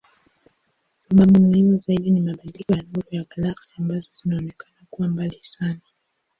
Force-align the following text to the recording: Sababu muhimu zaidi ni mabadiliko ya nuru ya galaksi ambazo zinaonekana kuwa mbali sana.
Sababu 0.99 1.39
muhimu 1.41 1.77
zaidi 1.77 2.11
ni 2.11 2.21
mabadiliko 2.21 2.73
ya 2.73 2.81
nuru 2.83 3.07
ya 3.11 3.23
galaksi 3.37 3.73
ambazo 3.77 4.09
zinaonekana 4.23 4.75
kuwa 4.89 5.07
mbali 5.07 5.39
sana. 5.43 5.81